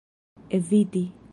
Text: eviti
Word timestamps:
eviti 0.57 1.03